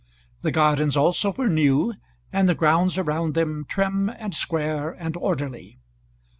[0.41, 1.93] The gardens also were new,
[2.33, 5.77] and the grounds around them trim, and square, and orderly.